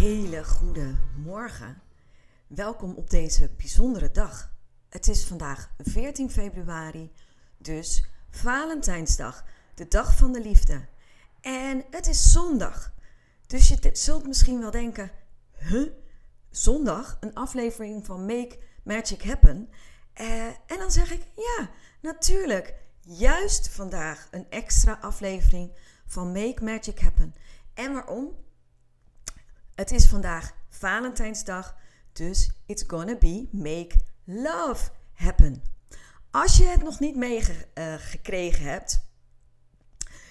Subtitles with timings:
[0.00, 1.82] Hele goede morgen.
[2.46, 4.52] Welkom op deze bijzondere dag.
[4.88, 7.12] Het is vandaag 14 februari,
[7.58, 10.88] dus Valentijnsdag, de dag van de liefde.
[11.40, 12.92] En het is zondag.
[13.46, 15.10] Dus je zult misschien wel denken:
[15.58, 15.90] huh?
[16.50, 19.68] Zondag een aflevering van Make Magic Happen.
[20.20, 21.70] Uh, en dan zeg ik: ja,
[22.02, 22.74] natuurlijk.
[23.00, 25.72] Juist vandaag een extra aflevering
[26.06, 27.34] van Make Magic Happen.
[27.74, 28.48] En waarom?
[29.80, 31.76] Het is vandaag Valentijnsdag,
[32.12, 35.62] dus it's gonna be Make Love Happen.
[36.30, 39.00] Als je het nog niet meegekregen uh, hebt,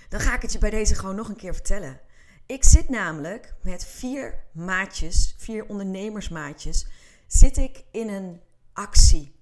[0.09, 1.99] dan ga ik het je bij deze gewoon nog een keer vertellen.
[2.45, 6.87] Ik zit namelijk met vier maatjes, vier ondernemersmaatjes,
[7.27, 8.41] zit ik in een
[8.73, 9.35] actie.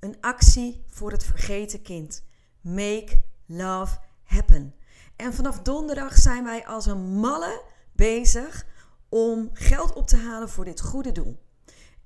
[0.00, 2.24] Een actie voor het vergeten kind.
[2.60, 4.74] Make love happen.
[5.16, 8.70] En vanaf donderdag zijn wij als een malle bezig
[9.12, 11.38] om geld op te halen voor dit goede doel.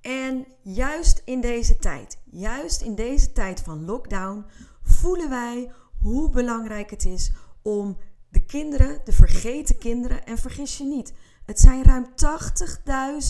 [0.00, 4.44] En juist in deze tijd, juist in deze tijd van lockdown,
[4.82, 7.32] voelen wij hoe belangrijk het is
[7.62, 7.98] om
[8.28, 11.12] de kinderen, de vergeten kinderen, en vergis je niet,
[11.44, 12.06] het zijn ruim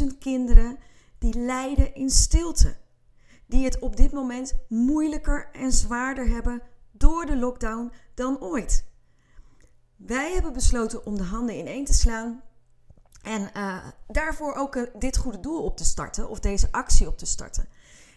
[0.02, 0.78] 80.000 kinderen
[1.18, 2.76] die lijden in stilte.
[3.46, 8.84] Die het op dit moment moeilijker en zwaarder hebben door de lockdown dan ooit.
[9.96, 12.42] Wij hebben besloten om de handen ineen te slaan
[13.26, 13.76] en uh,
[14.08, 17.68] daarvoor ook uh, dit goede doel op te starten of deze actie op te starten.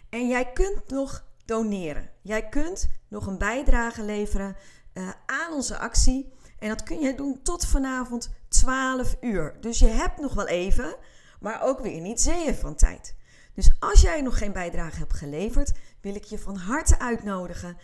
[0.09, 2.09] En jij kunt nog doneren.
[2.22, 4.56] Jij kunt nog een bijdrage leveren
[4.94, 6.34] uh, aan onze actie.
[6.59, 9.57] En dat kun je doen tot vanavond 12 uur.
[9.59, 10.95] Dus je hebt nog wel even,
[11.39, 13.16] maar ook weer niet zeeën van tijd.
[13.53, 17.78] Dus als jij nog geen bijdrage hebt geleverd, wil ik je van harte uitnodigen.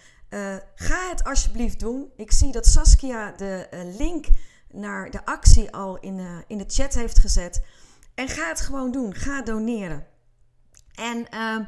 [0.75, 2.11] Ga het alsjeblieft doen.
[2.15, 3.67] Ik zie dat Saskia de
[3.97, 4.27] link
[4.75, 7.63] naar de actie al in, uh, in de chat heeft gezet.
[8.13, 9.13] En ga het gewoon doen.
[9.13, 10.07] Ga doneren.
[10.95, 11.63] En ehm,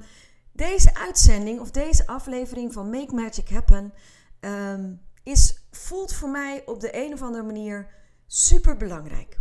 [0.51, 3.93] deze uitzending of deze aflevering van Make Magic Happen
[4.39, 7.87] um, is voelt voor mij op de een of andere manier
[8.27, 9.37] super belangrijk.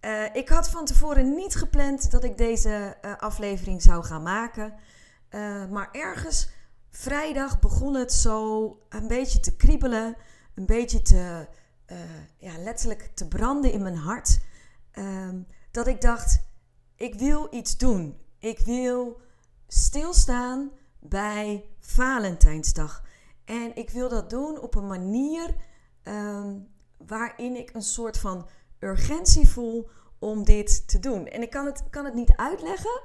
[0.00, 4.74] Uh, ik had van tevoren niet gepland dat ik deze uh, aflevering zou gaan maken.
[5.70, 6.48] Maar ergens
[6.90, 10.16] vrijdag begon het zo een beetje te kriebelen.
[10.54, 11.46] Een beetje te,
[12.38, 14.40] ja, letterlijk te branden in mijn hart.
[14.90, 16.42] Ehm, dat ik dacht,
[16.96, 18.20] ik wil iets doen.
[18.38, 19.20] Ik wil
[19.68, 23.02] stilstaan bij Valentijnsdag.
[23.44, 25.54] En ik wil dat doen op een manier
[26.04, 28.48] um, waarin ik een soort van
[28.78, 29.88] urgentie voel
[30.18, 31.26] om dit te doen.
[31.26, 33.02] En ik kan het, kan het niet uitleggen.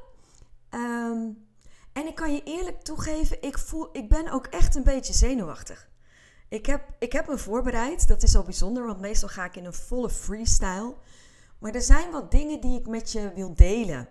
[0.69, 1.47] Um,
[1.93, 5.89] en ik kan je eerlijk toegeven, ik, voel, ik ben ook echt een beetje zenuwachtig.
[6.49, 8.07] Ik heb, ik heb me voorbereid.
[8.07, 10.95] Dat is al bijzonder, want meestal ga ik in een volle freestyle.
[11.59, 14.09] Maar er zijn wat dingen die ik met je wil delen.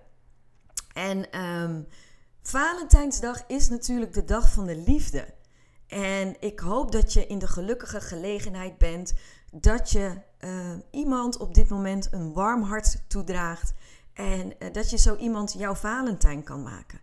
[0.93, 1.87] En um,
[2.43, 5.35] Valentijnsdag is natuurlijk de dag van de liefde.
[5.87, 9.15] En ik hoop dat je in de gelukkige gelegenheid bent
[9.53, 13.73] dat je uh, iemand op dit moment een warm hart toedraagt.
[14.13, 17.01] En uh, dat je zo iemand jouw Valentijn kan maken.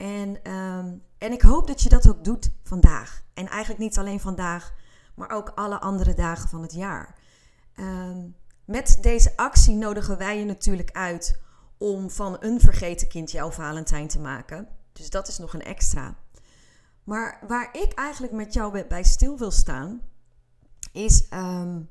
[0.00, 3.22] En, um, en ik hoop dat je dat ook doet vandaag.
[3.34, 4.74] En eigenlijk niet alleen vandaag,
[5.14, 7.18] maar ook alle andere dagen van het jaar.
[7.76, 11.40] Um, met deze actie nodigen wij je natuurlijk uit
[11.78, 14.68] om van een vergeten kind jouw Valentijn te maken.
[14.92, 16.16] Dus dat is nog een extra.
[17.04, 20.00] Maar waar ik eigenlijk met jou bij stil wil staan,
[20.92, 21.88] is um,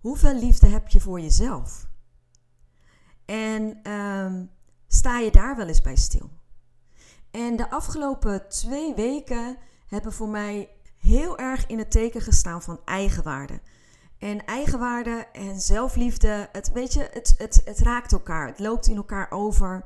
[0.00, 1.86] hoeveel liefde heb je voor jezelf?
[3.24, 3.80] En
[4.86, 6.30] sta je daar wel eens bij stil?
[7.34, 12.80] En de afgelopen twee weken hebben voor mij heel erg in het teken gestaan van
[12.84, 13.60] eigenwaarde.
[14.18, 18.46] En eigenwaarde en zelfliefde, het, weet je, het, het, het raakt elkaar.
[18.46, 19.84] Het loopt in elkaar over.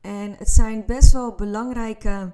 [0.00, 2.32] En het zijn best wel belangrijke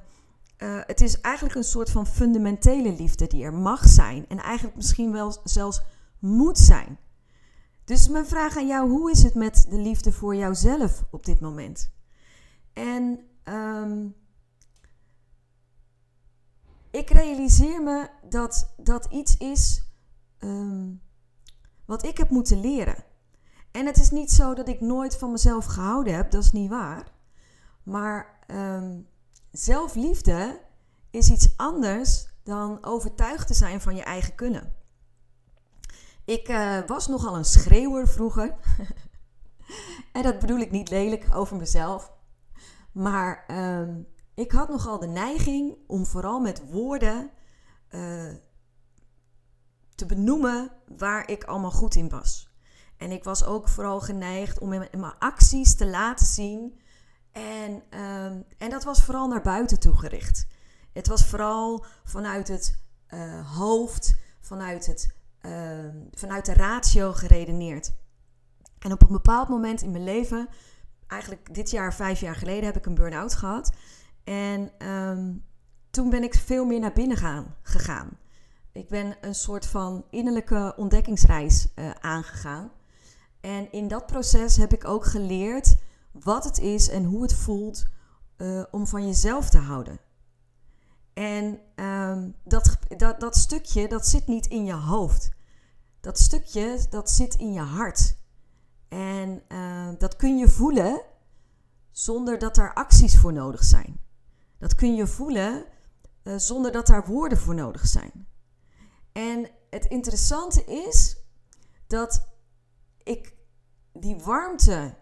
[0.59, 4.25] uh, het is eigenlijk een soort van fundamentele liefde die er mag zijn.
[4.29, 5.83] En eigenlijk misschien wel zelfs
[6.19, 6.99] moet zijn.
[7.85, 11.41] Dus mijn vraag aan jou, hoe is het met de liefde voor jouzelf op dit
[11.41, 11.91] moment?
[12.73, 14.15] En um,
[16.97, 19.83] ik realiseer me dat dat iets is
[20.39, 21.03] um,
[21.85, 23.05] wat ik heb moeten leren.
[23.71, 26.71] En het is niet zo dat ik nooit van mezelf gehouden heb, dat is niet
[26.71, 27.13] waar.
[27.83, 29.01] Maar ehm,
[29.51, 30.61] zelfliefde
[31.11, 34.75] is iets anders dan overtuigd te zijn van je eigen kunnen.
[36.25, 38.57] Ik uh, was nogal een schreeuwer vroeger.
[40.13, 42.13] en dat bedoel ik niet lelijk over mezelf.
[42.93, 44.01] Maar ehm,
[44.37, 47.31] ik had nogal de neiging om vooral met woorden
[47.91, 48.33] uh,
[49.94, 52.55] te benoemen waar ik allemaal goed in was.
[52.97, 56.81] En ik was ook vooral geneigd om in mijn acties te laten zien.
[57.33, 60.47] En, um, en dat was vooral naar buiten toe gericht.
[60.93, 62.79] Het was vooral vanuit het
[63.11, 67.93] uh, hoofd, vanuit, het, uh, vanuit de ratio geredeneerd.
[68.79, 70.49] En op een bepaald moment in mijn leven,
[71.06, 73.73] eigenlijk dit jaar, vijf jaar geleden, heb ik een burn-out gehad.
[74.26, 75.44] En um,
[75.90, 78.19] toen ben ik veel meer naar binnen gaan, gegaan.
[78.73, 82.70] Ik ben een soort van innerlijke ontdekkingsreis uh, aangegaan.
[83.40, 85.76] En in dat proces heb ik ook geleerd
[86.12, 87.87] wat het is en hoe het voelt
[88.37, 89.99] uh, om van jezelf te houden.
[91.12, 95.31] En um, dat, dat, dat stukje, dat zit niet in je hoofd.
[96.00, 98.17] Dat stukje, dat zit in je hart.
[98.88, 101.02] En uh, dat kun je voelen
[101.90, 104.05] zonder dat er acties voor nodig zijn.
[104.58, 105.67] Dat kun je voelen
[106.23, 108.26] uh, zonder dat daar woorden voor nodig zijn.
[109.12, 111.17] En het interessante is
[111.87, 112.29] dat
[113.03, 113.37] ik
[113.93, 114.94] die warmte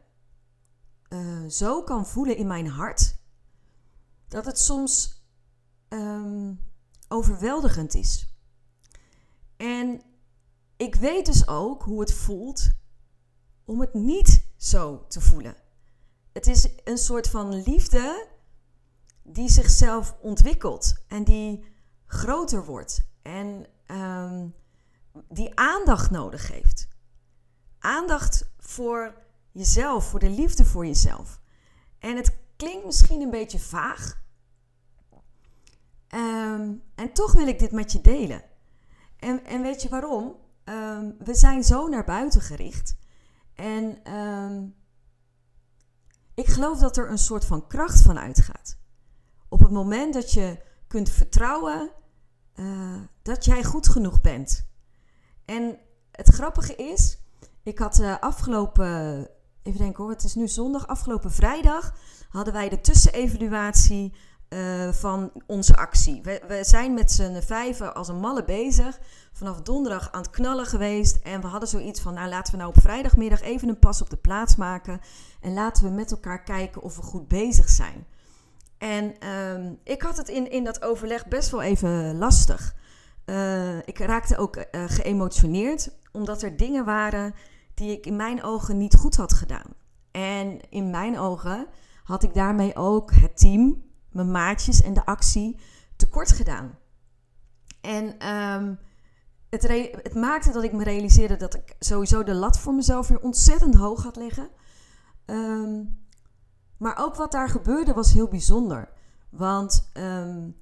[1.08, 3.16] uh, zo kan voelen in mijn hart,
[4.28, 5.24] dat het soms
[5.88, 6.60] um,
[7.08, 8.28] overweldigend is.
[9.56, 10.02] En
[10.76, 12.70] ik weet dus ook hoe het voelt
[13.64, 15.56] om het niet zo te voelen.
[16.32, 18.28] Het is een soort van liefde
[19.24, 21.64] die zichzelf ontwikkelt en die
[22.06, 24.54] groter wordt en um,
[25.28, 26.88] die aandacht nodig heeft.
[27.78, 29.14] Aandacht voor
[29.52, 31.40] jezelf, voor de liefde voor jezelf.
[31.98, 34.22] En het klinkt misschien een beetje vaag.
[36.08, 38.42] Um, en toch wil ik dit met je delen.
[39.16, 40.36] En, en weet je waarom?
[40.64, 42.96] Um, we zijn zo naar buiten gericht.
[43.54, 44.02] En
[46.34, 48.78] ik geloof dat er een soort van kracht van uitgaat.
[49.54, 51.90] Op het moment dat je kunt vertrouwen
[52.56, 54.66] uh, dat jij goed genoeg bent.
[55.44, 55.78] En
[56.10, 57.18] het grappige is,
[57.62, 59.28] ik had uh, afgelopen,
[59.62, 61.94] even denken hoor, het is nu zondag, afgelopen vrijdag
[62.28, 64.14] hadden wij de tussenevaluatie
[64.48, 66.22] uh, van onze actie.
[66.22, 69.00] We, we zijn met z'n vijven als een malle bezig.
[69.32, 71.16] Vanaf donderdag aan het knallen geweest.
[71.16, 74.10] En we hadden zoiets van, nou laten we nou op vrijdagmiddag even een pas op
[74.10, 75.00] de plaats maken.
[75.40, 78.06] En laten we met elkaar kijken of we goed bezig zijn.
[78.84, 82.74] En uh, ik had het in, in dat overleg best wel even lastig.
[83.26, 87.34] Uh, ik raakte ook uh, geëmotioneerd, omdat er dingen waren
[87.74, 89.74] die ik in mijn ogen niet goed had gedaan.
[90.10, 91.66] En in mijn ogen
[92.02, 95.56] had ik daarmee ook het team, mijn maatjes en de actie
[95.96, 96.78] tekort gedaan.
[97.80, 98.78] En um,
[99.50, 99.62] het,
[100.02, 103.74] het, maakte dat ik me realiseerde dat ik sowieso de lat voor mezelf weer ontzettend
[103.74, 104.48] hoog had liggen.
[105.26, 106.03] Um,
[106.76, 108.88] maar ook wat daar gebeurde was heel bijzonder.
[109.30, 110.56] Want um,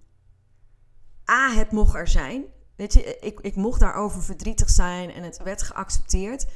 [1.30, 2.44] A, het mocht er zijn.
[2.76, 6.46] Weet je, ik, ik mocht daarover verdrietig zijn en het werd geaccepteerd.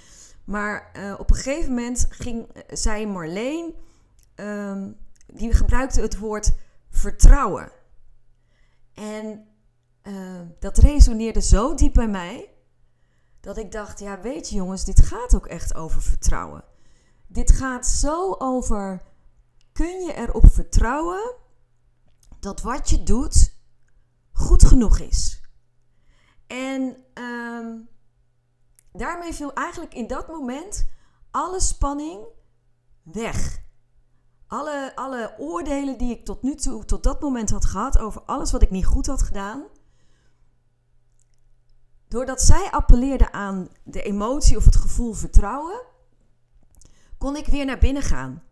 [0.44, 3.74] Maar uh, op een gegeven moment ging, zei Marleen,
[4.34, 4.96] um,
[5.26, 6.54] die gebruikte het woord
[6.90, 7.72] vertrouwen.
[8.94, 9.46] En
[10.02, 12.50] uh, dat resoneerde zo diep bij mij,
[13.40, 16.64] dat ik dacht, ja weet je jongens, dit gaat ook echt over vertrouwen.
[17.26, 19.02] Dit gaat zo over
[19.76, 21.34] kun je erop vertrouwen
[22.40, 23.54] dat wat je doet
[24.32, 25.40] goed genoeg is.
[26.46, 27.88] En um,
[28.92, 30.88] daarmee viel eigenlijk in dat moment
[31.30, 32.26] alle spanning
[33.02, 33.64] weg.
[34.46, 38.52] Alle, alle oordelen die ik tot nu toe, tot dat moment had gehad over alles
[38.52, 39.64] wat ik niet goed had gedaan.
[42.08, 45.82] Doordat zij appelleerde aan de emotie of het gevoel vertrouwen,
[47.18, 48.42] kon ik weer naar binnen gaan.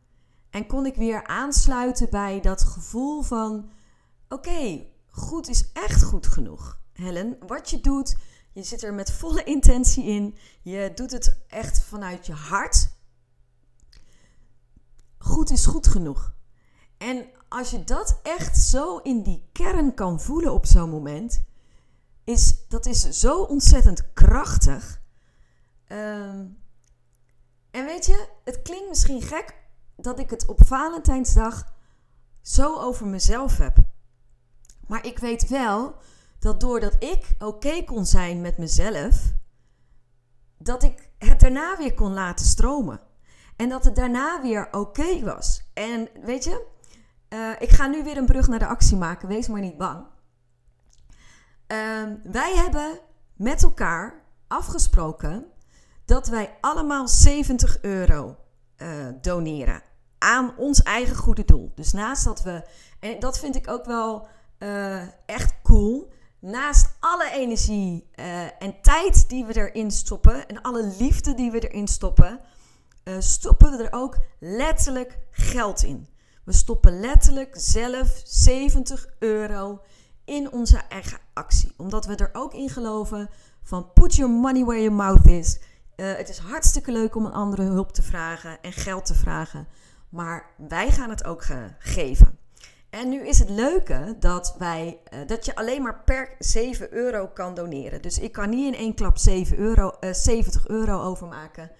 [0.54, 3.70] En kon ik weer aansluiten bij dat gevoel van:
[4.28, 6.80] oké, goed is echt goed genoeg.
[6.92, 8.16] Helen, wat je doet,
[8.52, 10.37] je zit er met volle intentie in.
[10.62, 12.88] Je doet het echt vanuit je hart.
[15.18, 16.34] Goed is goed genoeg.
[16.99, 21.44] En als je dat echt zo in die kern kan voelen op zo'n moment,
[22.25, 25.00] is dat is zo ontzettend krachtig.
[25.88, 26.58] Um,
[27.70, 29.62] en weet je, het klinkt misschien gek
[29.96, 31.72] dat ik het op Valentijnsdag
[32.42, 33.76] zo over mezelf heb.
[34.86, 35.94] Maar ik weet wel
[36.38, 39.32] dat doordat ik oké kon zijn met mezelf,
[40.58, 43.00] dat ik het daarna weer kon laten stromen.
[43.56, 45.70] En dat het daarna weer oké was.
[45.74, 46.66] En weet je,
[47.28, 49.28] uh, ik ga nu weer een brug naar de actie maken.
[49.28, 50.06] Wees maar niet bang.
[51.68, 52.98] Uh, wij hebben
[53.36, 55.46] met elkaar afgesproken
[56.04, 58.36] dat wij allemaal 70 euro
[58.78, 58.88] uh,
[59.21, 59.83] doneren
[60.19, 61.73] aan ons eigen goede doel.
[61.75, 62.62] Dus naast dat we,
[63.00, 64.26] en dat vind ik ook wel
[64.59, 66.12] uh, echt cool.
[66.40, 71.69] Naast alle energie uh, en tijd die we erin stoppen en alle liefde die we
[71.69, 72.40] erin stoppen,
[73.19, 76.09] stoppen we er ook letterlijk geld in.
[76.45, 79.81] We stoppen letterlijk zelf 70 euro
[80.25, 81.73] in onze eigen actie.
[81.76, 83.31] Omdat we er ook in geloven
[83.62, 85.59] van put your money where your mouth is.
[85.96, 89.66] Uh, het is hartstikke leuk om een andere hulp te vragen en geld te vragen.
[90.08, 91.44] Maar wij gaan het ook
[91.78, 92.38] geven.
[92.90, 97.26] En nu is het leuke dat, wij, uh, dat je alleen maar per 7 euro
[97.26, 98.02] kan doneren.
[98.02, 101.70] Dus ik kan niet in één klap 7 euro, uh, 70 euro overmaken.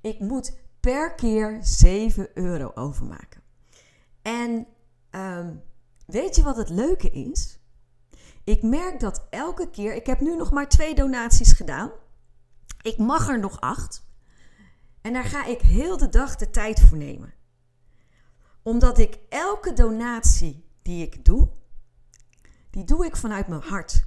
[0.00, 3.42] Ik moet per keer 7 euro overmaken.
[4.22, 4.66] En
[5.10, 5.62] um,
[6.06, 7.58] weet je wat het leuke is?
[8.44, 11.90] Ik merk dat elke keer, ik heb nu nog maar twee donaties gedaan.
[12.84, 14.06] Ik mag er nog acht.
[15.00, 17.34] En daar ga ik heel de dag de tijd voor nemen.
[18.62, 21.48] Omdat ik elke donatie die ik doe,
[22.70, 24.06] die doe ik vanuit mijn hart.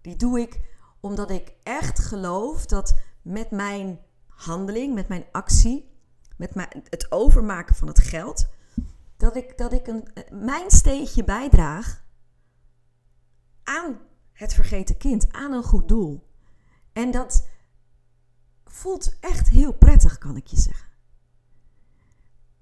[0.00, 0.60] Die doe ik
[1.00, 5.90] omdat ik echt geloof dat met mijn handeling, met mijn actie,
[6.36, 6.54] met
[6.88, 8.48] het overmaken van het geld,
[9.16, 12.04] dat ik, dat ik een, mijn steentje bijdraag
[13.62, 13.98] aan
[14.32, 16.30] het vergeten kind, aan een goed doel.
[16.92, 17.50] En dat
[18.72, 20.88] voelt echt heel prettig, kan ik je zeggen.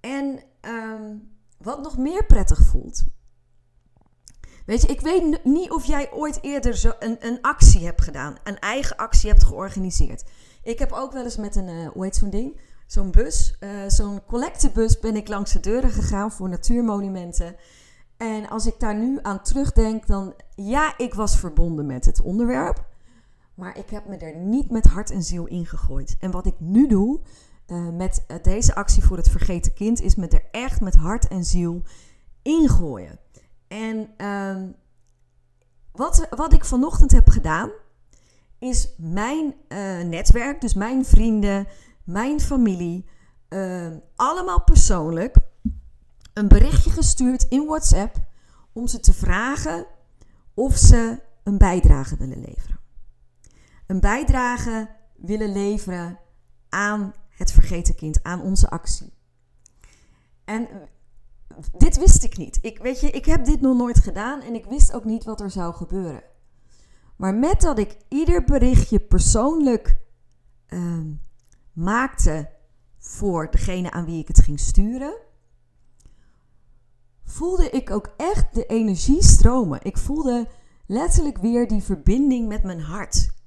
[0.01, 3.05] En um, wat nog meer prettig voelt.
[4.67, 8.37] Weet je, ik weet niet of jij ooit eerder zo een, een actie hebt gedaan,
[8.45, 10.25] een eigen actie hebt georganiseerd.
[10.63, 12.61] Ik heb ook wel eens met een, uh, hoe heet zo'n ding?
[12.87, 17.57] Zo'n bus, uh, zo'n collectebus ben ik langs de deuren gegaan voor natuurmonumenten.
[18.17, 22.90] En als ik daar nu aan terugdenk, dan ja, ik was verbonden met het onderwerp.
[23.61, 26.17] Maar ik heb me er niet met hart en ziel in gegooid.
[26.19, 27.21] En wat ik nu doe
[27.67, 31.29] uh, met uh, deze actie voor het vergeten kind, is me er echt met hart
[31.29, 31.83] en ziel
[32.43, 33.19] ingooien.
[33.69, 34.63] En uh,
[35.93, 37.71] wat, wat ik vanochtend heb gedaan,
[38.59, 41.67] is mijn uh, netwerk, dus mijn vrienden,
[42.05, 43.07] mijn familie,
[43.49, 45.37] ehm, allemaal persoonlijk
[46.35, 48.17] een berichtje gestuurd in WhatsApp
[48.73, 49.87] om ze te vragen
[50.55, 52.80] of ze een bijdrage willen leveren.
[53.91, 56.19] Een bijdrage willen leveren
[56.69, 59.13] aan het vergeten kind, aan onze actie.
[60.45, 60.69] En
[61.77, 62.59] dit wist ik niet.
[62.63, 65.41] Ik, weet je, ik heb dit nog nooit gedaan en ik wist ook niet wat
[65.41, 66.23] er zou gebeuren.
[67.17, 69.99] Maar met dat ik ieder berichtje persoonlijk
[70.69, 71.01] uh,
[71.73, 72.51] maakte
[72.99, 75.15] voor degene aan wie ik het ging sturen,
[77.25, 79.79] voelde ik ook echt de energie stromen.
[79.83, 80.49] Ik voelde
[80.87, 83.39] letterlijk weer die verbinding met mijn hart.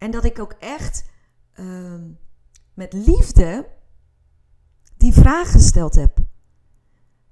[0.00, 1.10] En dat ik ook echt
[1.54, 1.94] uh,
[2.74, 3.68] met liefde
[4.96, 6.18] die vraag gesteld heb.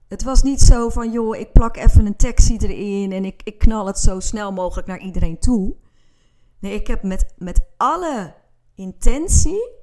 [0.09, 3.59] Het was niet zo van, joh, ik plak even een tekstje erin en ik, ik
[3.59, 5.77] knal het zo snel mogelijk naar iedereen toe.
[6.59, 8.35] Nee, ik heb met, met alle
[8.75, 9.77] intentie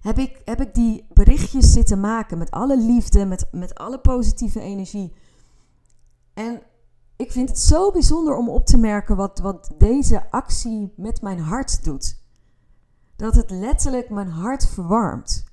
[0.00, 4.60] heb ik, heb ik die berichtjes zitten maken met alle liefde, met, met alle positieve
[4.60, 5.12] energie.
[6.34, 6.62] En
[7.16, 11.38] ik vind het zo bijzonder om op te merken wat, wat deze actie met mijn
[11.38, 12.22] hart doet.
[13.16, 15.44] Dat het letterlijk mijn hart verwarmt.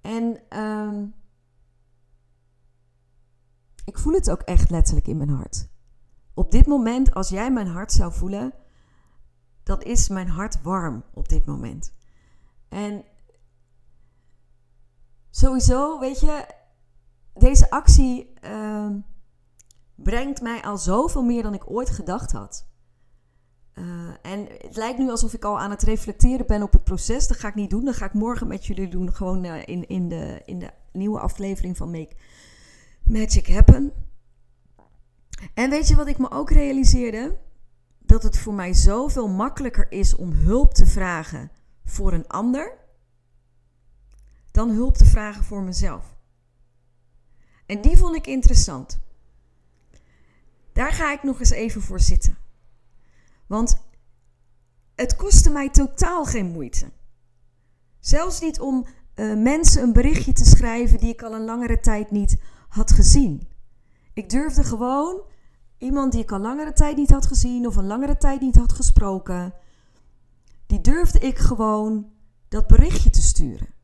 [0.00, 1.14] En um,
[3.84, 5.68] ik voel het ook echt letterlijk in mijn hart.
[6.34, 8.52] Op dit moment, als jij mijn hart zou voelen,
[9.62, 11.94] dan is mijn hart warm op dit moment.
[12.68, 13.04] En
[15.30, 16.46] sowieso, weet je,
[17.34, 18.90] deze actie uh,
[19.94, 22.66] brengt mij al zoveel meer dan ik ooit gedacht had.
[23.74, 23.84] Uh,
[24.22, 27.26] en het lijkt nu alsof ik al aan het reflecteren ben op het proces.
[27.26, 27.84] Dat ga ik niet doen.
[27.84, 29.14] Dat ga ik morgen met jullie doen.
[29.14, 32.16] Gewoon uh, in, in, de, in de nieuwe aflevering van Make
[33.02, 33.92] Magic Happen.
[35.54, 37.36] En weet je wat ik me ook realiseerde?
[37.98, 41.50] Dat het voor mij zoveel makkelijker is om hulp te vragen
[41.84, 42.82] voor een ander
[44.50, 46.16] dan hulp te vragen voor mezelf.
[47.66, 49.03] En die vond ik interessant.
[50.74, 52.36] Daar ga ik nog eens even voor zitten.
[53.46, 53.76] Want
[54.94, 56.90] het kostte mij totaal geen moeite.
[58.00, 62.10] Zelfs niet om uh, mensen een berichtje te schrijven die ik al een langere tijd
[62.10, 62.36] niet
[62.68, 63.48] had gezien.
[64.14, 65.22] Ik durfde gewoon
[65.78, 68.72] iemand die ik al langere tijd niet had gezien of een langere tijd niet had
[68.72, 69.54] gesproken,
[70.66, 72.10] die durfde ik gewoon
[72.48, 73.74] dat berichtje te sturen.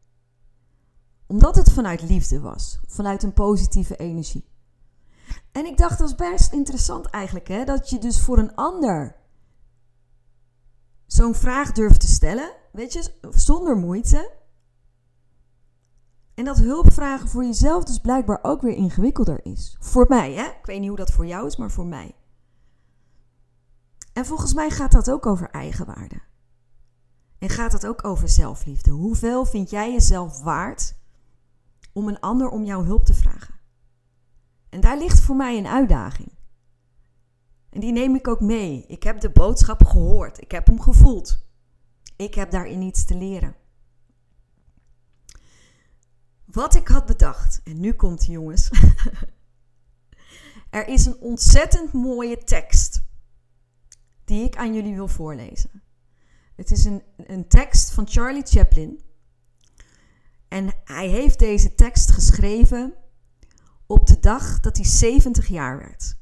[1.27, 4.45] Omdat het vanuit liefde was, vanuit een positieve energie.
[5.53, 7.65] En ik dacht, dat is best interessant eigenlijk, hè?
[7.65, 9.17] dat je dus voor een ander
[11.07, 14.31] zo'n vraag durft te stellen, weet je, zonder moeite.
[16.35, 19.77] En dat hulpvragen voor jezelf dus blijkbaar ook weer ingewikkelder is.
[19.81, 20.45] Voor mij, hè?
[20.45, 22.15] Ik weet niet hoe dat voor jou is, maar voor mij.
[24.13, 26.21] En volgens mij gaat dat ook over eigenwaarde.
[27.39, 28.91] En gaat dat ook over zelfliefde.
[28.91, 30.95] Hoeveel vind jij jezelf waard
[31.93, 33.60] om een ander om jouw hulp te vragen?
[34.71, 36.33] En daar ligt voor mij een uitdaging.
[37.71, 38.85] En die neem ik ook mee.
[38.87, 40.41] Ik heb de boodschap gehoord.
[40.41, 41.47] Ik heb hem gevoeld.
[42.17, 43.57] Ik heb daarin iets te leren.
[46.45, 48.71] Wat ik had bedacht, en nu komt die jongens.
[50.71, 53.03] er is een ontzettend mooie tekst
[54.25, 55.83] die ik aan jullie wil voorlezen.
[56.57, 59.01] Het is een, een tekst van Charlie Chaplin.
[60.49, 62.95] En hij heeft deze tekst geschreven
[63.91, 66.17] op de dag dat hij 70 jaar werd.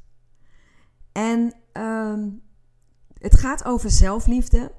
[1.12, 2.30] En ehm,
[3.12, 4.72] het gaat over zelfliefde.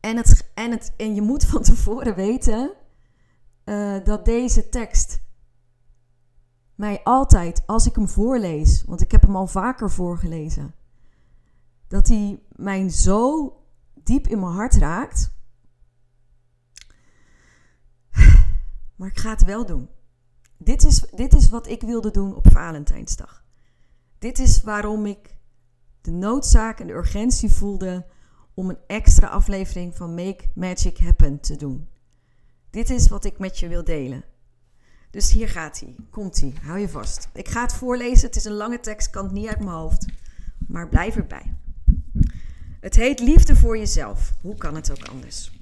[0.00, 2.72] En, het, en, het, en je moet van tevoren weten
[3.64, 5.20] uh, dat deze tekst
[6.74, 10.74] mij altijd, als ik hem voorlees, want ik heb hem al vaker voorgelezen,
[11.88, 13.52] dat hij mij zo
[13.94, 15.34] diep in mijn hart raakt.
[18.96, 19.88] Maar ik ga het wel doen.
[20.64, 23.44] Dit is, dit is wat ik wilde doen op Valentijnsdag.
[24.18, 25.36] Dit is waarom ik
[26.00, 28.06] de noodzaak en de urgentie voelde
[28.54, 31.88] om een extra aflevering van Make Magic Happen te doen.
[32.70, 34.24] Dit is wat ik met je wil delen.
[35.10, 35.94] Dus hier gaat hij.
[36.10, 36.52] Komt hij.
[36.62, 37.28] Hou je vast.
[37.32, 38.26] Ik ga het voorlezen.
[38.26, 40.06] Het is een lange tekst, kan het niet uit mijn hoofd.
[40.68, 41.54] Maar blijf erbij.
[42.80, 44.34] Het heet Liefde voor jezelf.
[44.40, 45.52] Hoe kan het ook anders?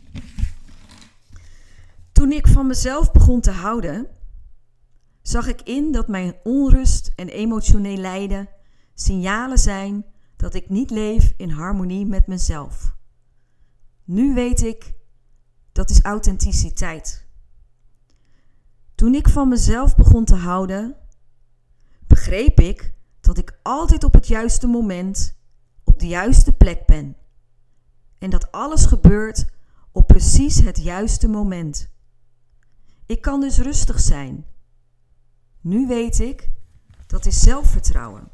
[2.13, 4.09] Toen ik van mezelf begon te houden,
[5.31, 8.49] zag ik in dat mijn onrust en emotioneel lijden
[8.95, 10.05] signalen zijn
[10.37, 12.95] dat ik niet leef in harmonie met mezelf.
[14.05, 14.95] Nu weet ik,
[15.73, 17.27] dat is authenticiteit.
[18.95, 20.97] Toen ik van mezelf begon te houden,
[22.07, 25.39] begreep ik dat ik altijd op het juiste moment
[25.85, 27.17] op de juiste plek ben.
[28.19, 29.47] En dat alles gebeurt
[29.93, 31.91] op precies het juiste moment.
[33.07, 34.50] Ik kan dus rustig zijn.
[35.61, 36.51] Nu weet ik,
[37.07, 38.29] dat is zelfvertrouwen.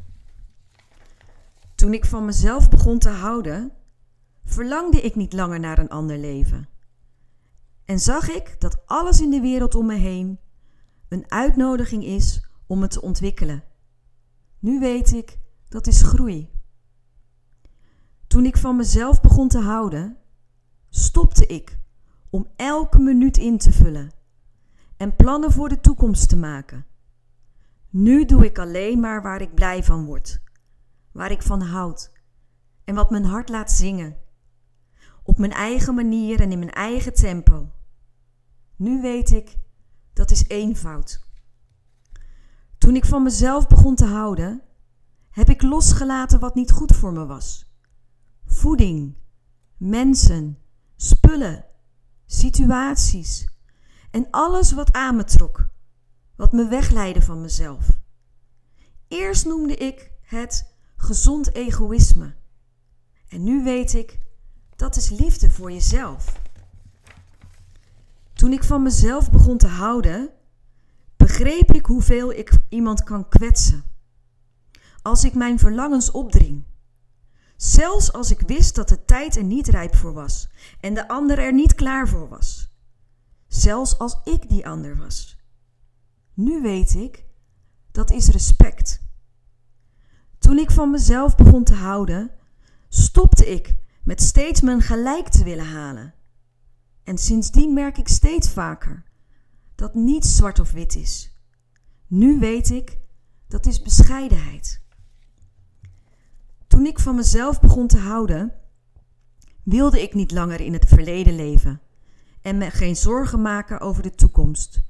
[1.75, 3.73] Toen ik van mezelf begon te houden,
[4.45, 6.69] verlangde ik niet langer naar een ander leven.
[7.85, 10.39] En zag ik dat alles in de wereld om me heen
[11.09, 13.65] een uitnodiging is om me te ontwikkelen.
[14.59, 16.51] Nu weet ik, dat is groei.
[18.27, 20.17] Toen ik van mezelf begon te houden,
[20.89, 21.79] stopte ik
[22.31, 24.11] om elke minuut in te vullen
[24.97, 26.87] en plannen voor de toekomst te maken.
[27.99, 30.41] Nu doe ik alleen maar waar ik blij van word,
[31.13, 32.13] waar ik van houd
[32.85, 34.17] en wat mijn hart laat zingen.
[35.23, 37.71] Op mijn eigen manier en in mijn eigen tempo.
[38.77, 39.57] Nu weet ik,
[40.13, 41.29] dat is eenvoud.
[42.79, 44.63] Toen ik van mezelf begon te houden,
[45.31, 47.73] heb ik losgelaten wat niet goed voor me was.
[48.45, 49.17] Voeding,
[49.77, 50.59] mensen,
[50.97, 51.65] spullen,
[52.27, 53.49] situaties
[54.11, 55.75] en alles wat aan me trok,
[56.37, 57.89] wat me wegleidde van mezelf.
[59.09, 62.35] Eerst noemde ik het gezond egoïsme.
[63.29, 64.19] En nu weet ik,
[64.77, 66.41] dat is liefde voor jezelf.
[68.33, 70.31] Toen ik van mezelf begon te houden,
[71.17, 73.85] begreep ik hoeveel ik iemand kan kwetsen.
[75.03, 76.65] Als ik mijn verlangens opdring.
[77.57, 80.49] Zelfs als ik wist dat de tijd er niet rijp voor was
[80.81, 82.71] en de ander er niet klaar voor was.
[83.49, 85.36] Zelfs als ik die ander was.
[86.37, 87.25] Nu weet ik,
[87.91, 89.03] dat is respect.
[90.39, 92.31] Toen ik van mezelf begon te houden,
[92.89, 96.15] stopte ik met steeds mijn gelijk te willen halen
[97.05, 99.05] en sindsdien merk ik steeds vaker
[99.75, 101.37] dat niets zwart of wit is.
[102.07, 102.99] Nu weet ik
[103.49, 104.83] dat is bescheidenheid.
[106.67, 108.53] Toen ik van mezelf begon te houden,
[109.63, 111.81] wilde ik niet langer in het verleden leven
[112.41, 114.83] en me geen zorgen maken over de toekomst.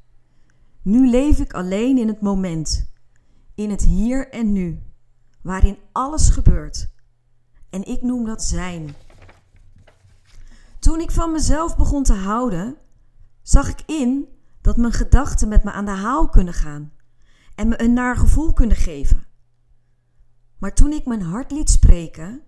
[0.86, 2.92] Nu leef ik alleen in het moment,
[3.54, 4.82] in het hier en nu,
[5.42, 6.90] waarin alles gebeurt.
[7.70, 8.94] En ik noem dat zijn.
[10.78, 12.76] Toen ik van mezelf begon te houden,
[13.42, 14.28] zag ik in
[14.60, 16.92] dat mijn gedachten met me aan de haal kunnen gaan
[17.54, 19.26] en me een naar gevoel kunnen geven.
[20.58, 22.42] Maar toen ik mijn hart liet spreken,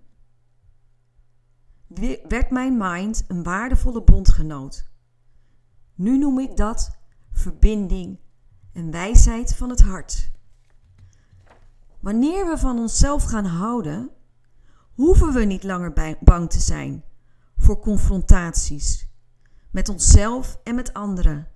[2.27, 4.89] werd mijn mind een waardevolle bondgenoot.
[5.95, 6.97] Nu noem ik dat
[7.31, 8.19] verbinding
[8.73, 10.31] en wijsheid van het hart.
[11.99, 14.09] Wanneer we van onszelf gaan houden,
[14.93, 17.03] hoeven we niet langer bang te zijn
[17.57, 19.07] voor confrontaties
[19.71, 21.47] met onszelf en met anderen.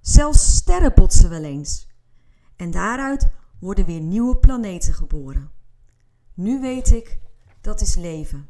[0.00, 1.88] Zelfs sterren botsen wel eens.
[2.56, 5.50] En daaruit worden weer nieuwe planeten geboren.
[6.34, 7.20] Nu weet ik,
[7.60, 8.48] dat is leven.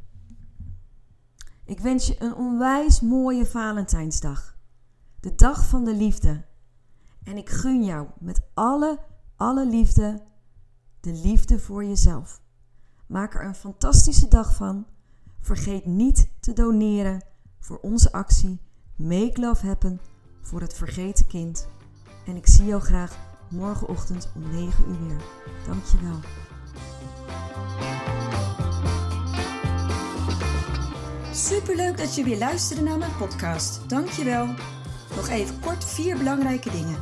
[1.65, 4.57] Ik wens je een onwijs mooie Valentijnsdag.
[5.19, 6.45] De dag van de liefde.
[7.23, 8.99] En ik gun jou met alle,
[9.35, 10.21] alle liefde
[10.99, 12.41] de liefde voor jezelf.
[13.07, 14.85] Maak er een fantastische dag van.
[15.39, 17.25] Vergeet niet te doneren
[17.59, 18.59] voor onze actie
[18.95, 19.99] Make Love Happen
[20.41, 21.67] voor het vergeten kind.
[22.25, 23.17] En ik zie jou graag
[23.49, 25.21] morgenochtend om 9 uur weer.
[25.67, 26.19] Dankjewel.
[31.31, 33.89] Superleuk dat je weer luisterde naar mijn podcast.
[33.89, 34.47] Dankjewel.
[35.15, 36.97] Nog even kort vier belangrijke dingen.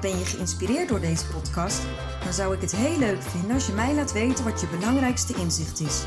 [0.00, 1.82] Ben je geïnspireerd door deze podcast?
[2.24, 5.34] Dan zou ik het heel leuk vinden als je mij laat weten wat je belangrijkste
[5.34, 6.04] inzicht is.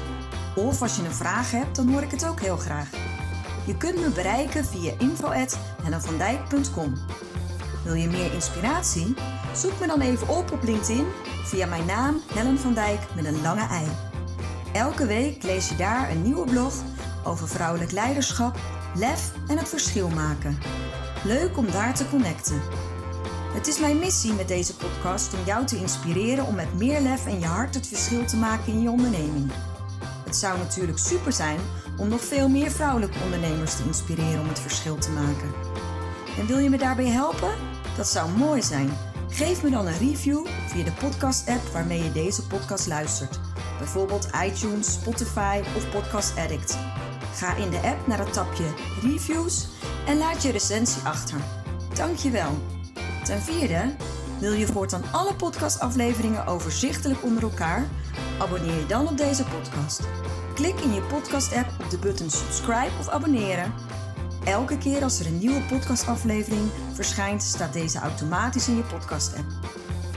[0.55, 2.89] Of als je een vraag hebt, dan hoor ik het ook heel graag.
[3.65, 6.93] Je kunt me bereiken via info.hellenvandijk.com
[7.83, 9.13] Wil je meer inspiratie?
[9.55, 11.05] Zoek me dan even op op LinkedIn
[11.43, 13.88] via mijn naam Helen van Dijk met een lange ei.
[14.73, 16.73] Elke week lees je daar een nieuwe blog
[17.23, 18.60] over vrouwelijk leiderschap,
[18.95, 20.57] lef en het verschil maken.
[21.23, 22.62] Leuk om daar te connecten.
[23.53, 27.25] Het is mijn missie met deze podcast om jou te inspireren om met meer lef
[27.25, 29.51] en je hart het verschil te maken in je onderneming.
[30.25, 31.60] Het zou natuurlijk super zijn
[31.97, 35.53] om nog veel meer vrouwelijke ondernemers te inspireren om het verschil te maken.
[36.39, 37.51] En wil je me daarbij helpen?
[37.97, 38.89] Dat zou mooi zijn.
[39.30, 43.39] Geef me dan een review via de podcast-app waarmee je deze podcast luistert.
[43.77, 46.77] Bijvoorbeeld iTunes, Spotify of Podcast Addict.
[47.38, 48.63] Ga in de app naar het tapje
[49.02, 49.67] Reviews
[50.06, 51.39] en laat je recensie achter.
[51.93, 52.58] Dankjewel.
[53.23, 53.95] Ten vierde,
[54.39, 57.88] wil je voortaan alle podcastafleveringen overzichtelijk onder elkaar?
[58.39, 60.02] Abonneer je dan op deze podcast.
[60.54, 63.73] Klik in je podcast-app op de button subscribe of abonneren.
[64.43, 69.47] Elke keer als er een nieuwe podcastaflevering verschijnt, staat deze automatisch in je podcast-app.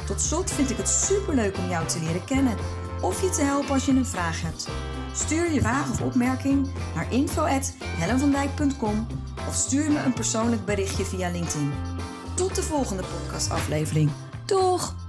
[0.06, 2.56] Tot slot vind ik het superleuk om jou te leren kennen
[3.00, 4.68] of je te helpen als je een vraag hebt.
[5.14, 9.06] Stuur je vraag of opmerking naar info@hellenvandijk.com
[9.48, 11.72] of stuur me een persoonlijk berichtje via LinkedIn.
[12.34, 14.10] Tot de volgende podcastaflevering.
[14.46, 14.99] Doeg!